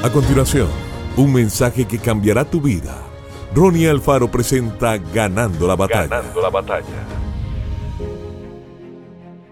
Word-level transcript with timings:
A 0.00 0.12
continuación, 0.12 0.68
un 1.16 1.32
mensaje 1.32 1.84
que 1.84 1.98
cambiará 1.98 2.48
tu 2.48 2.60
vida. 2.60 3.04
Ronnie 3.52 3.88
Alfaro 3.88 4.30
presenta 4.30 4.96
Ganando 4.96 5.66
la 5.66 5.74
batalla. 5.74 6.06
Ganando 6.06 6.40
la 6.40 6.50
batalla. 6.50 6.86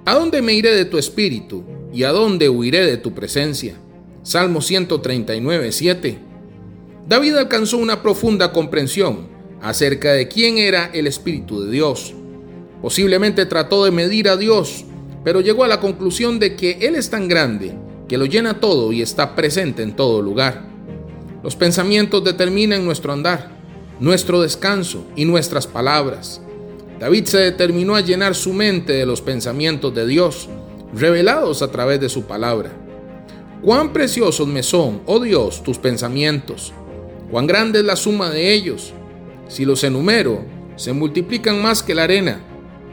¿A 0.05 0.15
dónde 0.15 0.43
me 0.43 0.53
iré 0.53 0.73
de 0.77 0.85
tu 0.85 0.99
espíritu 0.99 1.65
y 1.93 2.05
a 2.05 2.13
dónde 2.13 2.49
huiré 2.49 2.87
de 2.87 2.97
tu 2.97 3.13
presencia? 3.13 3.75
Salmo 4.23 4.61
139, 4.61 5.73
7. 5.73 6.19
David 7.09 7.35
alcanzó 7.35 7.79
una 7.79 8.01
profunda 8.01 8.53
comprensión 8.53 9.27
acerca 9.61 10.13
de 10.13 10.29
quién 10.29 10.59
era 10.59 10.93
el 10.95 11.09
Espíritu 11.09 11.63
de 11.63 11.73
Dios. 11.73 12.15
Posiblemente 12.81 13.47
trató 13.47 13.85
de 13.85 13.91
medir 13.91 14.29
a 14.29 14.37
Dios, 14.37 14.85
pero 15.25 15.41
llegó 15.41 15.65
a 15.65 15.69
la 15.69 15.81
conclusión 15.81 16.39
de 16.39 16.55
que 16.55 16.79
Él 16.83 16.95
es 16.95 17.11
tan 17.11 17.27
grande 17.27 17.75
que 18.09 18.19
lo 18.19 18.27
llena 18.27 18.61
todo 18.61 18.93
y 18.93 19.03
está 19.03 19.35
presente 19.35 19.83
en 19.83 19.97
todo 19.97 20.23
lugar. 20.23 20.65
Los 21.43 21.57
pensamientos 21.57 22.25
determinan 22.25 22.85
nuestro 22.85 23.13
andar, 23.13 23.51
nuestro 24.01 24.43
descanso 24.43 25.05
y 25.17 25.25
nuestras 25.25 25.67
palabras. 25.67 26.41
David 26.99 27.25
se 27.27 27.39
determinó 27.39 27.95
a 27.95 28.01
llenar 28.01 28.35
su 28.35 28.53
mente 28.53 28.93
de 28.95 29.07
los 29.07 29.21
pensamientos 29.21 29.95
de 29.95 30.07
Dios, 30.07 30.49
revelados 30.95 31.63
a 31.63 31.71
través 31.71 32.01
de 32.01 32.09
su 32.09 32.25
palabra. 32.25 32.73
Cuán 33.63 33.93
preciosos 33.93 34.47
me 34.47 34.63
son, 34.63 35.03
oh 35.07 35.21
Dios, 35.21 35.63
tus 35.63 35.79
pensamientos, 35.79 36.73
cuán 37.31 37.47
grande 37.47 37.81
es 37.81 37.85
la 37.85 37.97
suma 37.97 38.31
de 38.31 38.53
ellos. 38.53 38.93
Si 39.49 39.65
los 39.65 39.85
enumero, 39.85 40.45
se 40.77 40.93
multiplican 40.93 41.61
más 41.61 41.83
que 41.83 41.95
la 41.95 42.05
arena. 42.05 42.41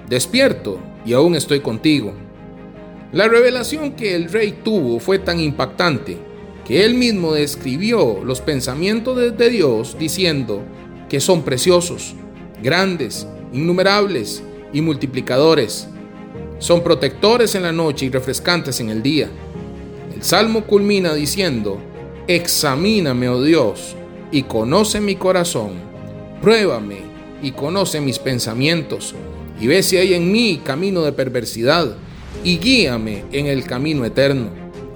Despierto 0.10 0.80
y 1.06 1.14
aún 1.14 1.36
estoy 1.36 1.60
contigo. 1.60 2.14
La 3.14 3.28
revelación 3.28 3.92
que 3.92 4.16
el 4.16 4.28
rey 4.32 4.58
tuvo 4.64 5.00
fue 5.00 5.20
tan 5.20 5.40
impactante 5.40 6.18
que 6.66 6.84
él 6.84 6.96
mismo 6.96 7.34
describió 7.34 8.24
los 8.26 8.42
pensamientos 8.42 9.38
de 9.38 9.50
Dios 9.52 9.98
diciendo 10.00 10.64
que 11.10 11.20
son 11.20 11.44
preciosos, 11.44 12.16
grandes, 12.64 13.28
innumerables 13.52 14.42
y 14.74 14.82
multiplicadores. 14.82 15.88
Son 16.58 16.82
protectores 16.82 17.54
en 17.54 17.62
la 17.62 17.72
noche 17.72 18.08
y 18.08 18.10
refrescantes 18.10 18.80
en 18.80 18.90
el 18.90 19.04
día. 19.04 19.30
El 20.16 20.24
salmo 20.24 20.64
culmina 20.66 21.14
diciendo, 21.14 21.80
Examíname, 22.28 23.30
oh 23.30 23.44
Dios, 23.44 23.96
y 24.32 24.42
conoce 24.44 25.00
mi 25.00 25.18
corazón. 25.18 25.74
Pruébame 26.42 27.02
y 27.44 27.52
conoce 27.52 28.02
mis 28.02 28.18
pensamientos, 28.18 29.14
y 29.62 29.68
ve 29.68 29.84
si 29.84 29.98
hay 29.98 30.16
en 30.16 30.32
mí 30.32 30.62
camino 30.64 31.04
de 31.04 31.12
perversidad 31.12 31.96
y 32.44 32.58
guíame 32.58 33.24
en 33.32 33.48
el 33.48 33.66
camino 33.66 34.06
eterno. 34.06 34.50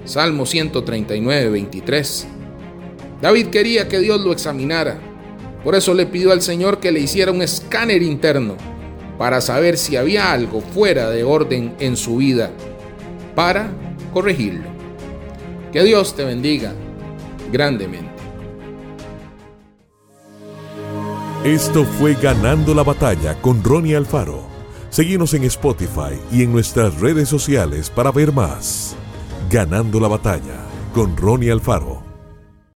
Salmo 0.04 0.46
139, 0.46 1.50
23. 1.50 2.26
David 3.20 3.48
quería 3.48 3.88
que 3.88 3.98
Dios 3.98 4.20
lo 4.20 4.32
examinara. 4.32 4.98
Por 5.64 5.74
eso 5.74 5.92
le 5.92 6.06
pidió 6.06 6.32
al 6.32 6.42
Señor 6.42 6.78
que 6.78 6.92
le 6.92 7.00
hiciera 7.00 7.32
un 7.32 7.42
escáner 7.42 8.02
interno 8.02 8.56
para 9.18 9.40
saber 9.40 9.76
si 9.76 9.96
había 9.96 10.32
algo 10.32 10.60
fuera 10.60 11.10
de 11.10 11.24
orden 11.24 11.74
en 11.80 11.96
su 11.96 12.18
vida, 12.18 12.50
para 13.34 13.68
corregirlo. 14.12 14.68
Que 15.72 15.82
Dios 15.82 16.14
te 16.14 16.24
bendiga 16.24 16.72
grandemente. 17.52 18.08
Esto 21.44 21.84
fue 21.84 22.14
Ganando 22.14 22.74
la 22.74 22.82
Batalla 22.82 23.40
con 23.40 23.62
Ronnie 23.62 23.96
Alfaro. 23.96 24.57
Seguimos 24.90 25.34
en 25.34 25.44
Spotify 25.44 26.18
y 26.32 26.42
en 26.42 26.52
nuestras 26.52 26.98
redes 26.98 27.28
sociales 27.28 27.90
para 27.90 28.10
ver 28.10 28.32
más. 28.32 28.96
Ganando 29.50 30.00
la 30.00 30.08
batalla 30.08 30.64
con 30.94 31.16
Ronnie 31.16 31.50
Alfaro. 31.50 32.07